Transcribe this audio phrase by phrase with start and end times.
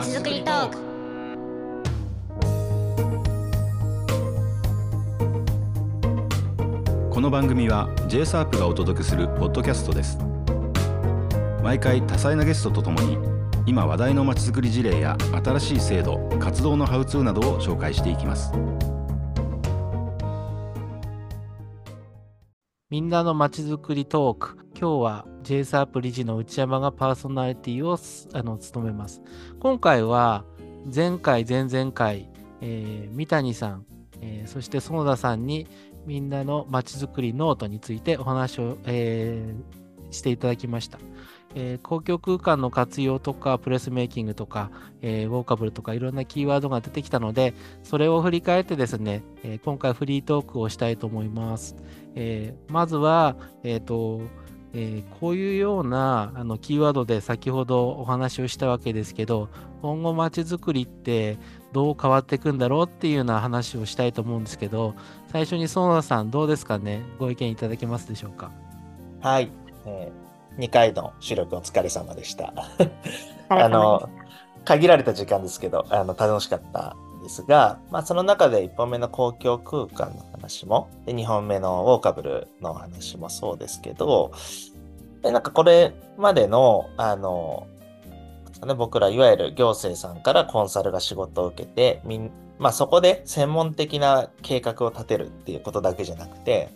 [0.00, 0.78] まちづくりトーク。
[7.10, 10.16] この番組は j s a r p がお届けするポッドキャストです。
[11.62, 13.18] 毎回多彩なゲストとともに
[13.66, 18.54] 今話題のまちづくり事例や新しい制度活動のハウツーなどを紹介していきます。
[22.88, 24.69] みんなのまちづくりトーク。
[24.80, 27.98] 今日は JSAP 理事の内山がパーソナリティを
[28.32, 29.20] あの務めます。
[29.58, 30.46] 今回は
[30.86, 32.30] 前回、前々回、
[32.62, 33.84] えー、三谷さん、
[34.22, 35.66] えー、そして園田さんに
[36.06, 40.98] みんなのまちづくりノートについてお話を、えー、していただきました。
[41.54, 44.70] えー、公共空間の活用とか、プレイスメイキングとか、
[45.02, 47.52] えー、ウォーカブルとかいろんなキーワードが出てきたので、
[47.82, 51.76] それを振り返ってですね、えー、今回フリートークをしたいと思います。
[52.14, 54.22] えまずは、えっ、と、
[54.72, 59.48] えこういうようなあのキーワードで先ほどお話をしたわけですけど、
[59.82, 61.38] 今後まちづくりって
[61.72, 64.94] どう変わっていくんだろうっていうような話をしたいと思うんですけど、
[65.32, 67.02] 最初に園田さんどうですかね？
[67.18, 68.50] ご意見いただけますでしょうか？
[69.20, 69.50] はい。
[69.86, 72.52] えー2回の収録お疲れ様でした。
[73.48, 74.10] あの、
[74.64, 84.32] 限られた時間ですけど、あの、楽しかったんですが、まあ、その中で1本目の公共空間の話も、で2本目のウォーカブルの話もそうですけど、
[85.22, 87.66] でなんかこれまでの、あの、
[88.66, 96.68] ね、僕らいわゆる行政さんからコンサルが仕事を受けて、みんまあ、そこで専門的な計画を立てるっていうことだけじゃなくて、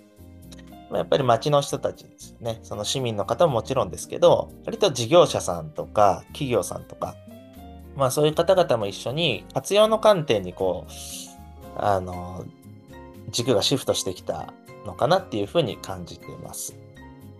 [0.90, 2.60] やっぱり町の人たちですよね。
[2.62, 7.16] その市民の方ももちろんですけど、割と事業者さんとか企業さんとか、
[7.96, 10.92] まあそういう方々も一緒に活用の観点にこう、
[11.76, 12.46] あの、
[13.28, 14.54] 軸がシフトしてきた
[14.86, 16.74] のかなっていうふうに感じています。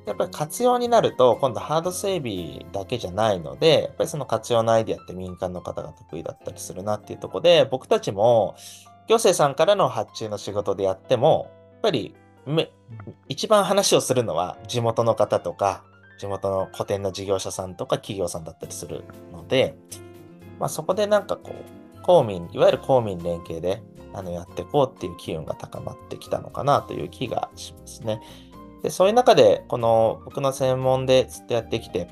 [0.07, 8.55] やっぱり活用になると、今度ハード整備だけじゃないので、やっぱりその活用のアイディアって民間の方が得意だったりするなっていうところで、僕たちも
[9.09, 12.15] 行政さんからの発注の仕事でやっても、やっぱり
[13.29, 15.85] 一番話をするのは地元の方とか、
[16.19, 19.77] 地元の古典の事業者さんとか企業さんだったりするので、
[20.59, 23.83] まあ、そこでなんかこう、公民、いわゆる公民連携で
[24.13, 28.21] あのやっていこうっていう機運が高まってきたのかなという気がしますね。
[28.85, 32.07] でそういう中で、この僕の専門でずっとやってきて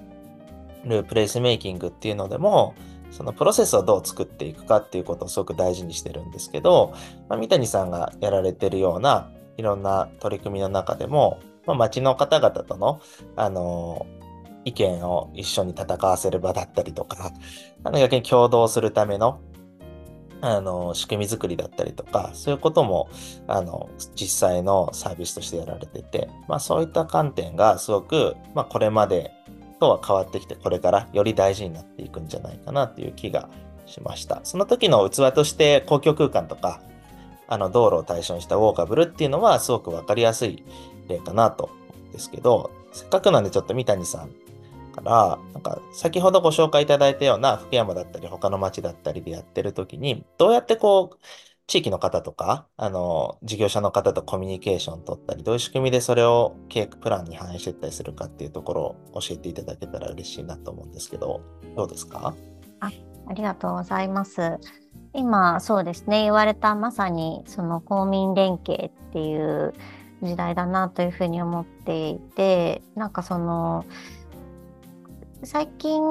[0.87, 2.75] るプレイスメイキングっていうのでも、
[3.11, 6.95] そのプロセスをどう作っていくかっていうことをすごく大事にしてるんですけど、
[7.29, 13.03] まあ、三谷さんがやられてるようないろんな取り組みの中でも、まあ、町の方々との、
[13.37, 14.07] あの
[14.65, 17.33] 意見を一緒に戦わせる場だったりとか、
[17.85, 19.43] あの逆に共同するための
[20.45, 23.09] あの仕組み作りだったりとか、そういうことも
[23.47, 29.33] あの実際のサービスとしてやられてて、まあ、そういった観点がすごく、まあ、これまで
[29.79, 33.49] とは変わってきて、これからより大事になっていくんじゃないかなという気が
[33.87, 34.41] しました。
[34.43, 36.81] その時の器として公共空間とか
[37.47, 40.65] あの道路を対象にしたウォーカブルっていうのはすごく分かりやすい
[41.09, 44.31] 例かなと思うんですけど、せっかくなんでちょっと三谷さん
[44.93, 51.17] から、なんか先ほどご紹介いただいたような福山だったり他の町だったりでやってる時に、どうやってこう、
[51.67, 58.83] 地域の方とか、あの、事業者の方とコミュニケーション取ったり、どういう仕組みでそれを計画プランに反映していったりするかっていうところ
[59.13, 61.41] を教えていただけたら嬉しいなと思うんですけど、
[61.75, 62.35] どうですか？
[62.81, 62.91] あ
[63.29, 64.59] ありがとうございます。
[65.15, 69.75] 今そうですね言われたまさにその公民連携っていう
[70.23, 73.85] 時代だなというふうに思っていてなんかその
[75.45, 76.03] 最近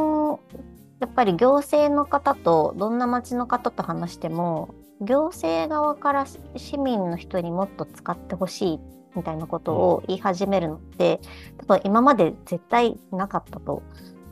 [0.99, 6.25] やっぱり行政の方とどんな町の方と話しても行政側から
[6.55, 8.79] 市民の人にもっと使ってほしい
[9.15, 11.19] みたいなことを言い始めるのって
[11.57, 13.83] 多分今まで絶対なかったと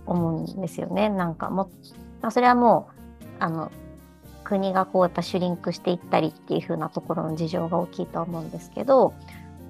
[0.06, 1.10] 思うんですよね。
[1.10, 1.70] なんかも
[2.30, 3.72] それはもうあの
[4.44, 9.14] 国がこうやっぱシュリンクしていったりっていう風なところの事情が大きいと思うんですけど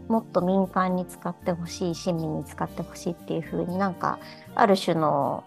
[0.09, 4.19] もっと民間に使ってほしい市民に使ってほしいっていう風になんか
[4.55, 5.43] ある種の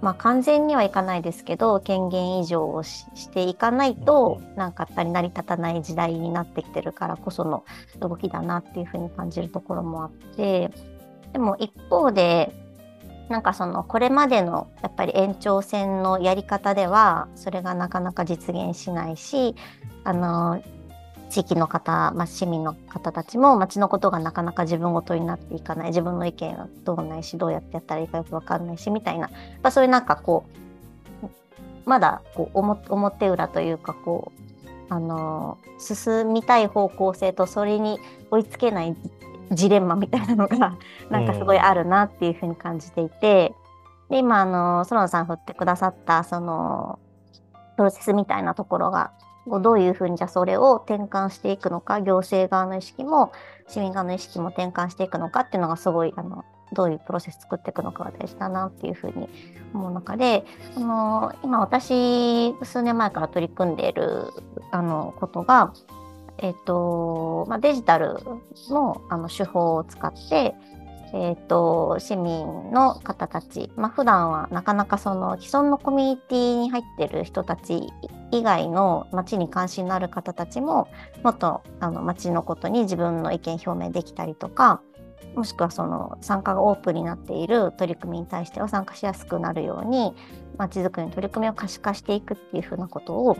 [0.00, 7.64] まあ完全にはいかないですけど権限以上をしていかないとなんかやっぱり成り立たない時代になってきてるからこその
[8.00, 10.70] 動きだなっていう風に感じるところもあって
[11.32, 12.52] でも一方で
[13.28, 19.56] なんかそのこれまでのやっぱり延長線のやり方ではそれがなかなか実現しないし
[20.04, 20.62] あの
[21.30, 29.28] 地域の方、まあ、市民の方たちも町のことがなかなか自分ごとになっていかない自分の意見はどうないしどうやってやったらいいかよく分かんないしみたいな、
[29.62, 30.44] まあ、そういうなんかこ
[31.22, 32.58] うまだこう
[32.92, 34.46] 表裏というかこう
[34.88, 37.98] あの進みたい方向性とそれに
[38.30, 38.96] 追いつけない
[39.52, 40.76] ジレンマみたいなのが
[41.10, 43.54] なんかすごいあるなっていうふうに感じていて、
[44.10, 46.98] で今あの園田さん振ってくださったその
[47.76, 49.12] プロセスみたいなところが
[49.46, 53.32] どういうふうにじゃあそれを転換していくのか行政側の意識も
[53.68, 59.28] 市民側の意識も転換していくのかっていうのがすごいあのどういうプロセス作っていくのかが大事だなっていうふうに
[59.72, 60.44] 思う中で
[60.76, 64.30] あの今私数年前から取り組んでいる
[64.72, 65.72] あのことが、
[66.38, 68.18] えっとまあ、デジタル
[68.68, 70.54] のあの手法を使って
[71.18, 77.88] えーと、市民の方たち、まあ普段はなかなかその既存のコミュニティに入ってる人たち
[78.32, 80.88] 以外の町に関心のある方たちも
[81.22, 84.82] もっとあの町のことに自分の意見表明できたりとか
[85.34, 90.14] もしくはその参加がオープンになっている取り組みに対しては参加しやすくなるように
[90.58, 93.38] まちづくりの取り組みを可視化していくっていうふうなことを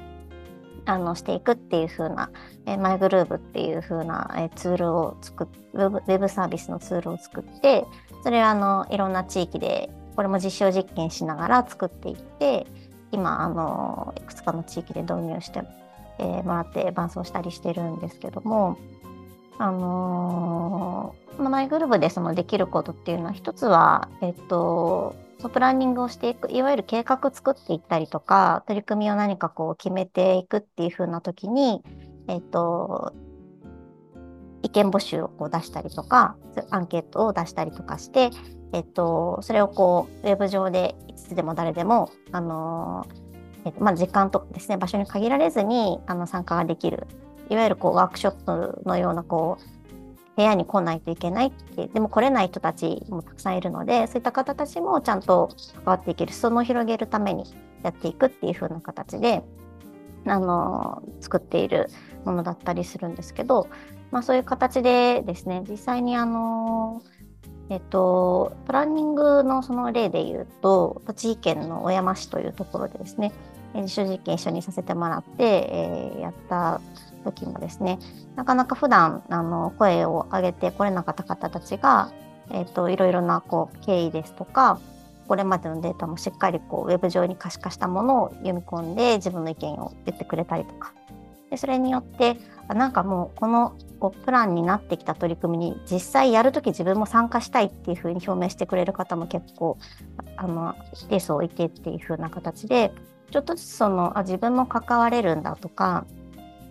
[0.86, 2.30] あのしていくっていう風な、
[2.78, 5.46] マイグルーブっていう風な、えツールを作っ
[5.76, 7.84] ウェブウェブサービスのツールを作って
[8.22, 12.66] それをあのいろんな地域でこれも実証実験しながら作っていって
[13.12, 15.62] 今あのいくつかの地域で導入して、
[16.18, 18.78] えー、もらって伴走したりしてるんですけども
[19.58, 31.82] あのー、マイグルーブでそのできることっていうのは一つはえっとそプランニングをしていく、いわゆる計画作っていったりとか、取り組みを何かこう決めていくっていう風な時に、
[32.28, 33.12] えっ、と、
[34.62, 36.36] 意見募集をこう出したりとか、
[36.70, 38.30] アンケートを出したりとかして、
[38.72, 43.06] えっと、それをこう、ウェブ上でいつでも誰でも、あの
[43.64, 47.06] えっとまあ、時間とですね、場所に限られずにあの参加ができる、
[47.50, 49.75] いわゆるこうワークショップのようなこう
[50.36, 57.44] 部屋に来ないといけないってでも来れない人たちもたくさんいるのでそういった方たちもちゃんと関わっていける裾野を広げるために
[57.82, 59.42] やっていくっていう風な形で
[60.26, 61.88] あの作っている
[62.24, 63.68] ものだったりするんですけど、
[64.10, 67.02] まあ、そういう形でですね実際にあの
[67.68, 73.32] えっと、プランニングのその例で言うと栃木県の小山市というところでですね
[73.74, 76.80] 実証実験一緒にさせてもらって、えー、やった
[77.32, 77.98] 時もですね
[78.36, 82.10] なかなか普段あの声を上げてこれなかった方たちが、
[82.50, 84.80] えーと、いろいろなこう経緯ですとか
[85.28, 90.92] これまでのデータもしっかりこうウェブ上に可視化したものを読み込んで自分の意見を言ってくれたりとか。
[91.50, 92.36] でそれによって
[92.68, 99.78] あなんかもうこのこうプランになってきた取り組みに実際やるとき自分も参加したいっていうふうに表明してくれる方も結構
[100.36, 102.92] あの一定数いてっていうふうな形で
[103.30, 106.04] ちょっとずつそのあ自分も関われるんだとか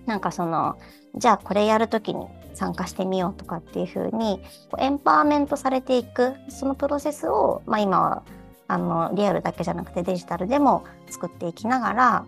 [0.06, 0.78] なんかその
[1.16, 4.42] じゃあこれやるときに参加してみようとかっていうふうに
[4.78, 8.24] エンパワーメントされていくそのプロセスを、まあ、今は
[8.68, 12.26] あのリアルだけじゃなくてデジタルでも作っていきながら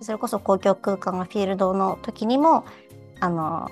[0.00, 2.64] それこそ公共空間がフィールドの時にも
[3.20, 3.68] あの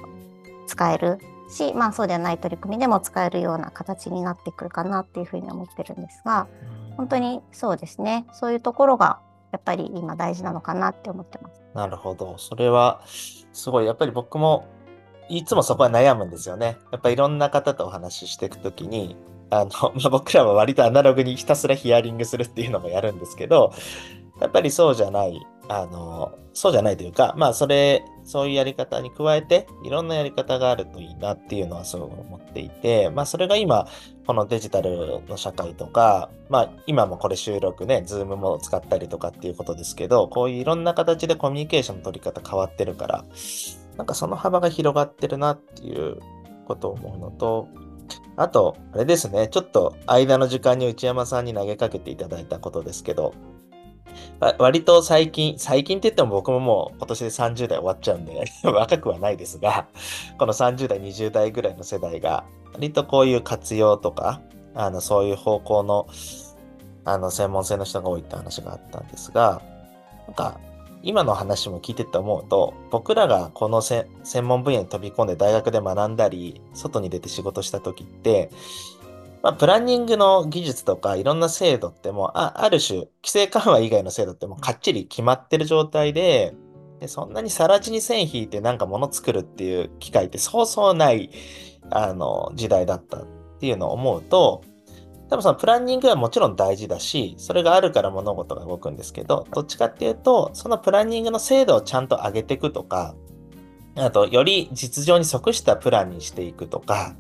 [0.67, 1.19] 使える
[1.51, 6.47] し、まあ、そうではない取り組みでも使えるような形になってくるかなっていうふうに思ってるんですが
[6.97, 8.27] 本当にそうですね。
[8.33, 9.21] そういうところが
[9.53, 11.61] やっぱり今大事なのかなって思ってます。
[11.75, 12.37] なるほど。
[12.39, 13.03] それは
[13.53, 14.67] すごい、やっぱり僕も
[15.29, 16.79] いつもそこは悩むんですよね。
[16.91, 19.17] やっぱいろんな方とお話ししていくときに、
[19.51, 23.73] あの、 まあ、僕らは割とアナログにひたすらヒアリングするっていうのもやるんですけど、
[24.41, 33.87] やっぱりそうじゃない、あの、そうじゃないというか、まあそれ、そういうやり方に加えて、いろんなやり方があるといいなっていうのはそう思っていて、まあそれが今、
[34.27, 43.25] このデジタルの社会とか、まあ今もこれ収録ね、ズームも使ったりとかっていうことですけど、こういういろんな形でコミュニケーションの取り方変わってるから、
[43.97, 46.19] なんかその幅が広がってるなっていう
[46.67, 47.69] ことを思うのと、
[48.37, 53.35] あと、あれですね、ちょっと間の時間に内山さんに投げかけていただいたことですけど、
[54.59, 59.87] 割と最近、最近って言っても僕ももう今年で30代終わっちゃうんで 若くはないですが、
[60.39, 64.41] この30代、20代ぐらいの世代が、割とこういう活用とか、
[64.75, 66.07] あのそういう方向の
[67.05, 69.63] あの専門性の人が多いって話があったんですが、
[70.27, 70.61] なんか
[71.03, 74.07] 今の話も聞いてて思うと、僕らがこの専
[74.43, 78.51] 門分野に飛び込んで大学で学んだり、外に出て仕事した時って、
[79.43, 86.55] まあ、プランニングの技術とかいろんな制度ってもうあある種規制緩和以外の制度ってもうかっちり決まってる状態で
[87.01, 91.31] でそんなに更地に線引いてなんか物作るっていう機会ってそうそうない
[91.91, 93.27] あの時代だったっ
[93.61, 94.65] ていうのを思うと
[95.31, 103.15] 多分そのプランニングはもちろん大事だしそれがあるから物事が動くんですけどどっちかっていうとそのプランニングの精度をちゃんと上げていくとか
[103.97, 107.15] あとより実情に即したプランにしていくとか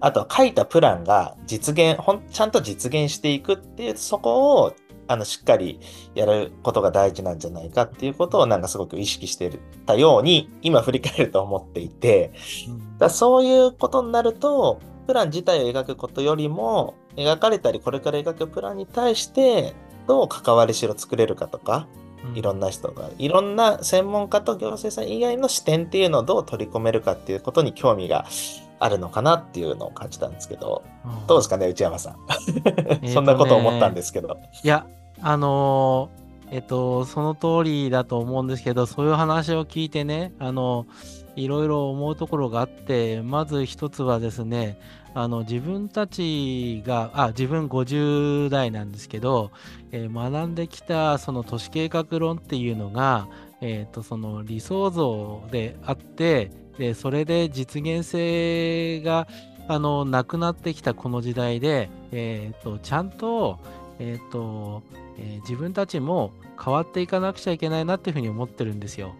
[0.00, 4.74] あと書いたプランが実現、ほんちゃんと実現していくっていう、そこを
[5.06, 5.80] あのしっかり
[6.14, 9.50] やることが大事なんじゃないかっていうことをなんかすごく意識して
[9.84, 12.32] たように今振り返ると思っていて、
[12.98, 19.74] だそういうことになるとプラン自体を描くことよりも描かれたりこれから描くプランに対して
[20.06, 21.88] どう関わりしろ作れるかとか
[22.34, 28.26] いろんな人が、いろんな専門家と行政さん以外の視点っていうのをどう取り込めるかっていうことに興味が
[28.80, 33.02] あるのかなっていうのを感じたんですけど、うんどうですかね、内山さん。
[33.02, 34.38] ね そんなこと思ったんですけど。
[34.64, 34.86] いや、
[35.20, 36.20] あのー
[36.52, 40.86] えっと、その通りだと思うんですけど、そういう話を聞いてね、あの、
[41.36, 44.76] いろいろ思うところがあって、まず一つはですね、
[45.14, 49.52] あの、自分たちが、あ、自分50代なんですけど、
[49.92, 53.28] えー学んできたその都市計画論っていうのが、
[53.60, 59.28] えっと、その理想像であって、で、それで実現性が、
[59.68, 63.58] あの、なくなってきたこの時代で、えっと、ちゃんと、
[63.98, 64.82] えっと、
[65.18, 69.14] えー自分たちも変わっていかなくちゃいけないなっていうふうに思ってるんですよ。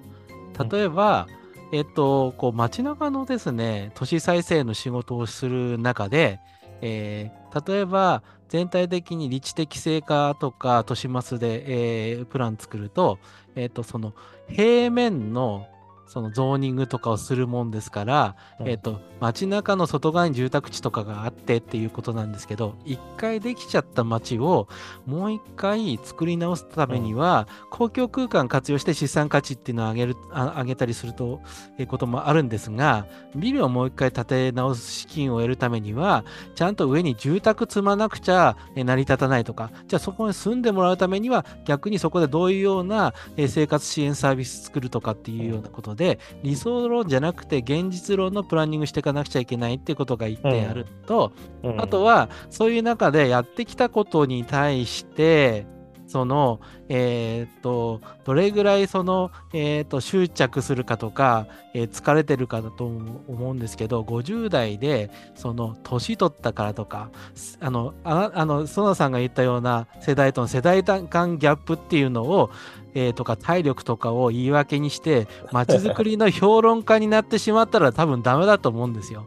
[0.70, 1.26] 例えば、
[1.72, 6.40] えっと、こう街中のですね、都市再生の仕事をする中で、
[6.80, 13.18] えー例えば全体的に理知的正化とか都市マスで、えープラン作ると、
[13.54, 14.12] えっと、その
[14.48, 15.66] 平面の
[16.10, 18.68] そのゾーニングとかをするもんですから、うん。
[18.68, 24.66] えっと、街中の外側に住宅地とかがあってっていうことなんですけど、一回できちゃった街を
[25.06, 31.40] もう一回作り直すためには、公共空間活用して資産価値っていうのを上げる、あ上げたりすると、
[31.78, 36.24] えーこともあるんですが、ビルをもう一回建て直す資金を得るためには、
[36.56, 45.99] ちゃんと上に住宅積まなくちゃえー成り立たないとか、じゃあそこに住んでもらうためには、逆にそこでどういうようなえー生活支援サービス作るとかっていうようなことで、
[46.42, 51.80] 理想論じゃなくて現実論のプランニングしていかなくちゃいけないっていうことが一点あると、うん。
[51.80, 55.66] あとは、そういう中でやってきたことに対して、
[56.10, 72.50] その、えーと、どれぐらいその、えーと、執着するかとか、えー疲れてるかだと思うんですけど、50代で、その、年取ったからとか、すあの、ああの、園田さんが言ったような世代との世代間ギャップっていうのを、
[72.94, 79.26] えーとか体力とかを言い訳にして、街づくりの評論家になってしまったら多分ダメだと思うんですよ。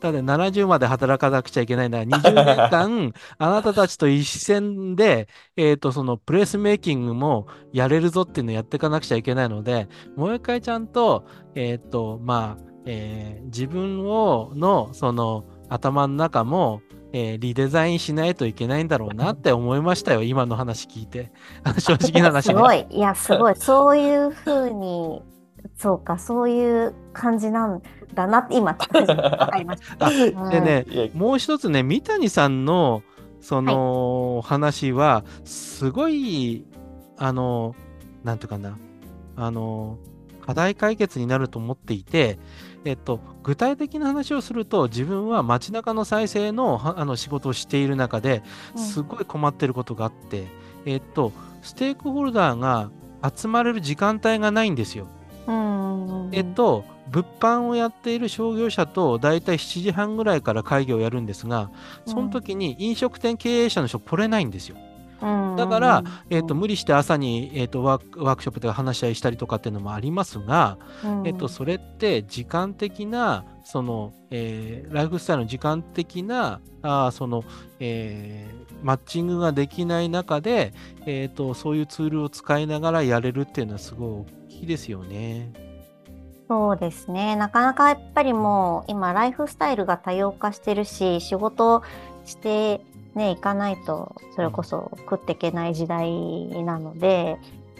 [0.00, 11.24] ただ70まで働かなくちゃいけないなら20年間 あなたたちと一線で、えー、とそのプレスメイキングもやれるぞっていうのをやっていかなくちゃいけないのでもう一回ちゃんと,、
[11.54, 16.80] えーとまあえー自分をのその頭の中も、
[17.12, 21.32] えーリデザインしないといけないんだろうなって思いましたよ 今の話聞いて
[21.78, 22.54] 正直な話ね。
[22.54, 22.86] すごい。
[22.90, 23.56] いや、すごい。
[23.56, 25.22] そういうふうに、
[25.76, 27.82] そうか、そういう感じなん
[28.14, 30.06] だなって、今、ちょっかりました。
[30.06, 33.02] あうんでね、もう一つね、三谷さんの
[33.40, 36.64] その話は、すごい、
[37.16, 37.74] あの、
[38.24, 38.76] なんていうかな、
[39.36, 39.98] あの、
[40.40, 42.38] 課題解決になると思っていて、
[42.84, 48.42] えっと、具体的な話をすると、自分は街中の再生のはあの仕事をしている中で、
[48.76, 50.46] うんすごい困ってることがあって、
[50.84, 51.32] えっと、
[51.62, 52.90] ステークホルダーが
[53.34, 55.08] 集まれる時間帯がないんですよ。
[56.26, 56.34] うん。
[56.34, 61.70] えっと、物販をやっている商業者と大体7時半ぐらいから会議をやるんですが、
[62.04, 64.76] その時に飲食店経営者の人来れないんですよ。
[65.22, 77.44] うん、だからうんえっと、無理して朝に、えっと、ワークワークショップで話し合いしたりとかっていうのもありますが、うんえっと、それって時間的な、その、えーライフスタイルの時間的な、あーその、
[77.80, 80.74] えーマッチングができない中で、
[81.06, 85.50] えっと、そういうツールを使いながらやれるっていうのはすごい大きいですよね。
[86.48, 87.34] そうですね。
[87.36, 91.82] なかなかやっぱりもう今ライフスタイルが多様化してるし、仕事
[92.24, 92.80] して
[93.14, 96.08] ね、行かないとそれこそ食っていけない時代
[96.62, 97.38] なので、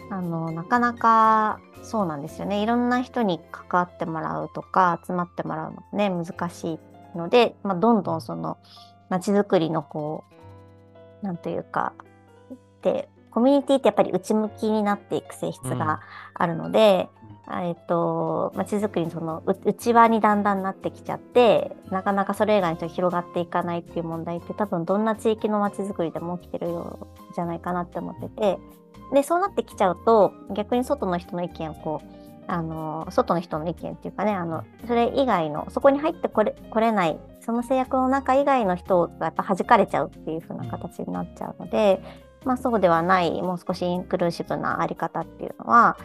[0.09, 2.61] あの、なかなかそうなんですよね。
[2.61, 6.79] いろんな人に関わってもらうとか、集まってもらうのね、難し
[7.13, 8.57] いので、まあ、どんどんその
[9.09, 10.25] 街づくりのこ
[11.21, 11.93] う、なんというか、
[12.81, 16.01] で、コミュニティってやっぱり内向きになっていく性質が
[16.33, 17.09] あるので、
[17.49, 28.59] えっと、街づくりのその内輪にだんだんなってきちゃって、なかなかそれ以外に広がっていかないっていう問題って多分どんな地域の街づくりでも起きてるようじゃないかなって思ってて、
[29.13, 32.07] で、そうなってきちゃうと、逆に外の人の意見をこう、
[32.47, 42.01] あの、外の人の意見っていうかね、あの、それ以外の、そこに入ってこれ、これない、その制約の中以外の人がやっぱ弾かれちゃうっていう風な形になっちゃうので、
[42.43, 45.97] まあそうではない、もう少しインクルーシブなあり方っていうのは、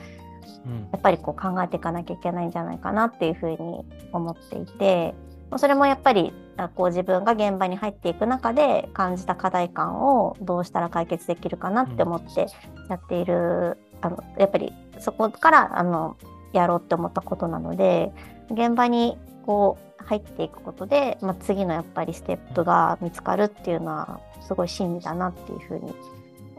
[0.92, 5.14] やっぱりこう考えていかなきゃいけないんじゃないかなっていうふうに思っていて、
[5.50, 12.46] まあそれもやっぱりあこう自分が現場に入っていく中で感じた課題感をどうしたら解決できるかなって思って
[12.88, 16.16] やっている、あのやっぱりそこからあの
[16.52, 18.12] やろうって思ったことなので
[18.50, 25.92] 現場にこう入っていくことで、まあ、次のやっぱりステップが見つかるっていうのはすごい真理だなっていうふうに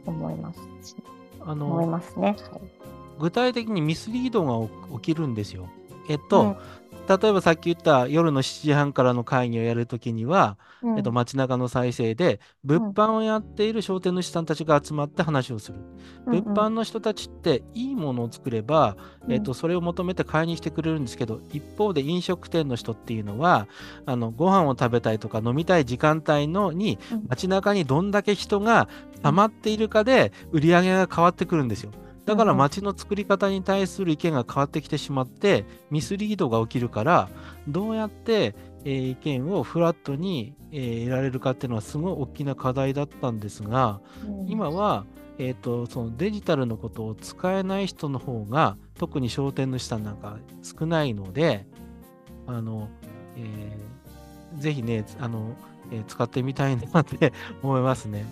[0.05, 0.59] 思います。
[1.41, 2.35] あ思いのますね。
[3.19, 4.67] 具体的にミスリードが
[4.99, 5.69] 起きるんですよ。
[6.09, 6.57] えっと、うん
[7.07, 15.79] 例えばさっき言った夜の7時半からの会議をやるときには、うんえっと、街中の再生で物販をやっている商店主さんたちが集まって話をする。
[15.79, 18.95] うん物販の人たちっていいものを作れば、
[19.29, 23.67] えっと、それを求めて買いに来てくれるんですけど、一方で飲食店の人っていうのは
[24.05, 28.87] あのご飯を食べたいとか飲みたい時間帯のにうん街中にどんだけ人が
[29.21, 31.91] 溜まっているかで売り上げが変わってくるんですよ。
[32.25, 37.29] だから街の作り方に対する意見が変わってきてしまってミスリードが起きるから
[37.67, 45.05] どうやって、えー意見をフラットに、えー得られるかっていうのはすごい大きな課題だったんですが、うん今は、
[45.37, 51.65] えー、とそのデジタルのことを使えない人の方が特に商店主さんなんか少ないので
[52.47, 52.89] あの、
[53.37, 55.55] えーぜひねあの、
[55.91, 58.25] えー使ってみたいなって思いますね。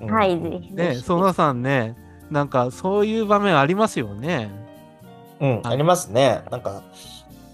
[0.00, 1.02] うんはい、ねひ。
[1.02, 1.96] 曽我さんね
[2.30, 4.50] なんかそういう場面ありますよね。
[5.40, 6.42] うん、ありますね。
[6.50, 6.82] なんか、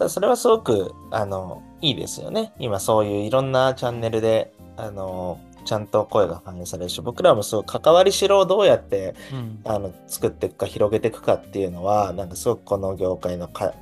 [0.08, 2.52] それはすごく、あの、いいですよね。
[2.58, 13.74] 今そういういろんなチャンネルで、あの、ちゃんと声が反映されるし、僕らもすごい関わりしろをどうやって、うんあの、作っていくか、広げていくかっていうのは、なんかすごくこの業界の課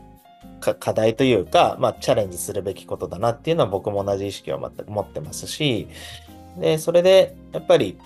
[0.93, 5.89] 題というか、まあ、チャレンジするべきことだなっていうのは僕も同じ意識を全く持ってますし、
[6.59, 7.99] で、それで、やっぱり、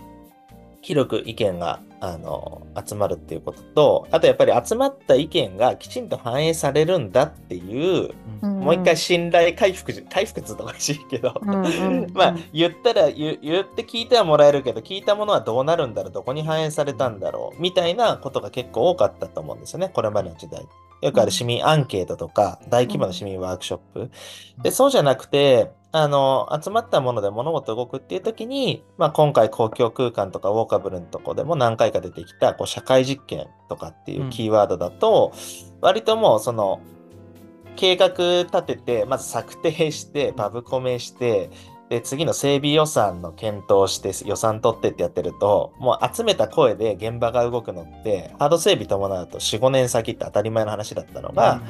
[0.83, 8.11] 広く意見があの集まるっていうことと、あとやっぱり集まった意見がきちんと反映されるんだっていう、
[8.43, 20.67] うんもう一回信頼回復じ、回復図とかしいけど、うんうん まあ言ったら言言って聞いてはもらえるけど、聞いたものはどうなるんだろう、どこに反映されたんだろう、みたいなことが結構多かったと思うんですよね、これまでの時代。
[21.05, 24.11] よくある市民アンケートとか、大規模な市民ワークショップ。
[24.63, 35.33] で、そうじゃなくて、あの、集まったもので物事動くっていう時に、まあ今回公共空間とかウォーカブルのとこでも何回か出てきた、こう社会実験とかっていうキーワードだと、
[35.83, 36.81] 割ともうその、
[37.77, 38.09] 計画
[38.45, 41.51] 立てて、まず策定して、パブコメして、
[41.91, 51.63] で、次の整備予算の検討して予算取ってってやってると、もう集めた声で現場が動くのって、ハード整備伴うと4、5年先って当たり前の話だったのが、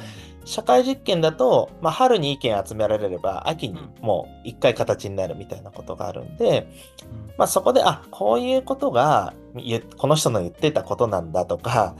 [0.45, 6.67] 社会実験だと、まあ、春に意見集められれば、秋にもう一回形になるみたいなことがあるんで、
[7.37, 11.95] まあ、そこで、あ、こういうことが、言この人の言ってたことなんだとか、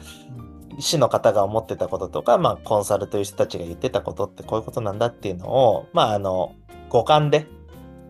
[0.79, 6.53] 市の方が思ってたこととか、まあ、コンサルという人たちが言ってたことってこういうことなんだっていうのを、まあ、あの、
[6.89, 7.47] 五感で、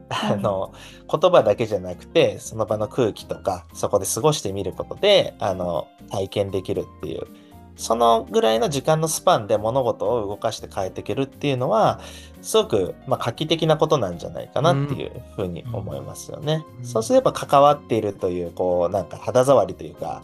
[0.09, 0.73] あの、
[1.09, 7.27] 言葉だけじゃなくて、その場の空気とか、そこで過ごしてみることで、あの、体験できるっていう、
[7.75, 11.99] そのぐらいの時間のスパンで物事を動かして変えていけるっていうのは、
[12.41, 16.63] すごく、まあ、画期的なことなんじゃないかなっていうふうに思いますよね。
[16.79, 16.85] うん。
[16.85, 20.23] そうすれば関わっているという、こう、なんか肌触りというか、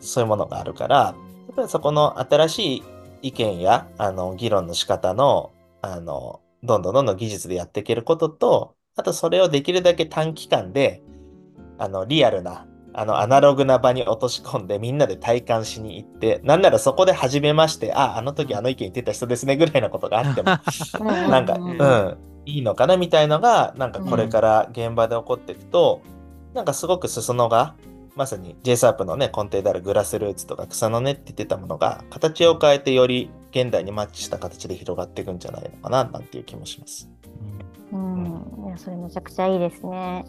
[0.00, 1.14] そういうものがあるから、や
[1.52, 2.82] っぱりそこの新しい
[3.22, 11.02] 意見や、あの、議論の仕方の、あの、どんどんどんどん技術でやっていけることと、あとそれをできるだけ短期間で、
[11.78, 20.48] あの、リアルな、あの、アナログな場に落とし込んでみんなで体感しに行って、なんならそこで初めまして、あ、あの時あの意見言ってた人ですねぐらいなことがあっても、
[21.30, 21.76] なんか、ううん。
[21.76, 26.02] ん、いいのかなみたいのが、なんかこれから現場で起こっていくと、
[26.54, 27.76] なんかすごく裾野が、
[28.14, 37.08] まさに JSAP のね、根底であるグラスルーツとか草の根って言ってたものが、形を変えてより現代にマッチした形で広がっていくんじゃないのかな、なんていう気もします。
[37.24, 40.24] うん、いや、それめちゃくちゃいいですね。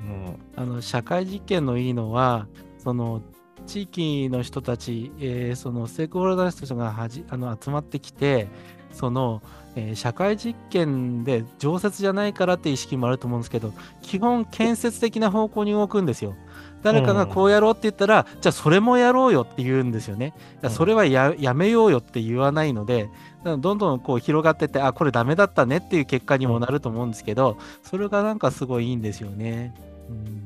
[0.00, 0.38] うん。
[0.56, 2.46] あの社会実験のいいのは
[2.78, 3.22] その
[3.66, 8.48] 地域の人たち、えーそのステークホルダーの人がはじあの集まってきて
[8.92, 9.42] その、
[9.76, 16.34] えー社会実験で常設じゃないからって意識もあると思うんですけど基本建設的な方向に動くんですよ。
[16.82, 20.34] 誰かがこうやろうって言ったら、じゃあそれもやろうよって言うんですよね。
[20.70, 23.08] それはややめようよって言わないので、
[23.44, 29.74] どんどんこう広がってって、あ、これダメだったねっていう結果にもなると思うんですけど、それがなんかすごいいいんですよね。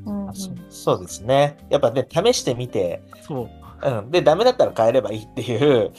[0.07, 1.57] うんうんあそうそうですね。
[1.71, 3.89] やっぱね、試してみて、そう。
[3.89, 4.11] うん。
[4.11, 5.93] で、ダメだったら変えればいいっていう、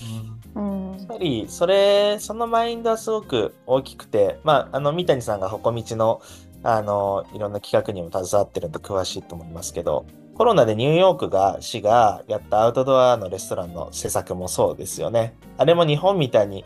[0.56, 6.22] うんうんやっぱり、それ、そのマインドはすごく大きくて、まあ、あの、三谷さんがほこみちの、
[6.64, 15.36] あの、いろんな企画にも携わってるんで詳しいと思いますけど、コロナでニューヨークが、市がやったアウトドアのレストランの施策もそうですよね。
[15.58, 16.66] あれも日本みたいに、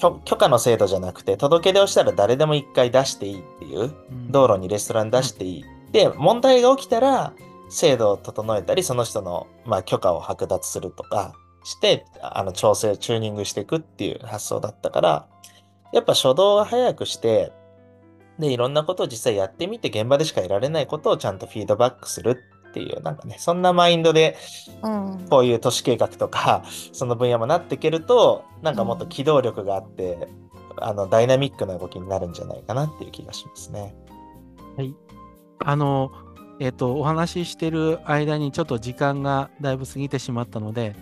[0.00, 5.64] 許許可の制度じゃなくて、届け出をしたら誰でも一回出していいっていう、うん道路にレストラン出していい。
[5.92, 7.32] で、問題が起きたら、
[7.70, 15.26] 制度を整えたり、その人の、まあ、許可を剥奪するとかして、あの、調整、チューニングしていくっていう発想だったから、
[15.92, 17.52] やっぱ初動は早くして、
[18.38, 22.42] で、いろんなことを実際やってみて、現場でしか得られないことをちゃんとフィードバックする
[22.78, 24.36] っていう、なんかね、そんなマインドで、
[24.82, 25.26] うん。
[25.28, 26.62] こういう都市計画とか、
[26.92, 30.28] その分野もなっていけると、なんかもっと機動力があって、
[30.76, 33.96] あの、ダイナミックな動きになるんじゃないかなっていう気がしますね。
[34.76, 34.94] はい。
[35.58, 36.12] あの、
[36.60, 40.94] えっ、と、お話ししてる間にちょっと時間がだいぶ過ぎてしまったので、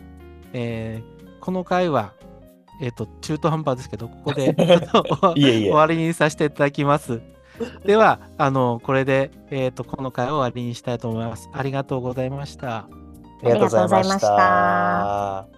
[0.53, 2.13] えーこの回は、
[2.81, 4.53] えっ、と、中途半端ですけど、ここで
[5.37, 7.23] 終わりにさせていただきます。
[7.85, 11.49] では、あの、これで、えっ、と、この回を終わりにしたいと思います。
[11.53, 12.77] ありがとうございました。
[12.79, 12.89] あ
[13.43, 15.56] りがとうございました。